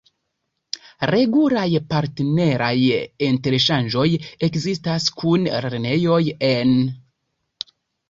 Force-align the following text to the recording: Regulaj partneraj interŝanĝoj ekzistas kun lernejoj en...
Regulaj 1.11 1.65
partneraj 1.91 2.71
interŝanĝoj 3.29 4.09
ekzistas 4.51 5.09
kun 5.23 5.49
lernejoj 5.57 6.23
en... 6.53 6.79